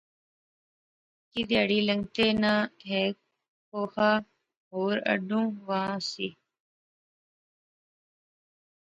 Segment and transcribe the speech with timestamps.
[1.31, 2.53] کی تہارے لنگتھے تہ
[2.89, 3.15] ہیک
[3.67, 4.11] کھوخا
[4.69, 6.27] ہور اڈنوں وہا ہوسی